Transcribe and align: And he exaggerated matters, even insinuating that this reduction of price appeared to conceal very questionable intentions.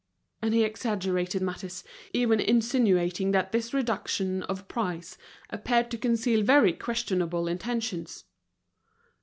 And 0.41 0.55
he 0.55 0.63
exaggerated 0.63 1.43
matters, 1.43 1.83
even 2.11 2.39
insinuating 2.39 3.33
that 3.33 3.51
this 3.51 3.71
reduction 3.71 4.41
of 4.41 4.67
price 4.67 5.15
appeared 5.51 5.91
to 5.91 5.97
conceal 5.99 6.41
very 6.41 6.73
questionable 6.73 7.47
intentions. 7.47 8.23